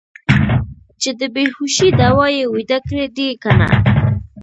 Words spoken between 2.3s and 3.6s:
یې ویده کړي دي که